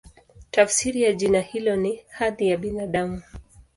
Tafsiri 0.51 1.01
ya 1.01 1.13
jina 1.13 1.39
hilo 1.39 1.75
ni 1.75 2.03
"Hadhi 2.09 2.49
ya 2.49 2.57
Binadamu". 2.57 3.21